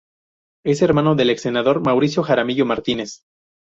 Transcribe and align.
Es 0.65 0.81
hermano 0.81 1.13
del 1.13 1.29
exsenador 1.29 1.79
Mauricio 1.85 2.23
Jaramillo 2.23 2.65
Martínez. 2.65 3.21